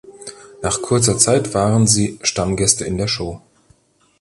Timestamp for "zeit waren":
1.19-1.85